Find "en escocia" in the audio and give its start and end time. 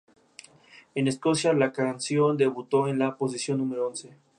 0.95-1.53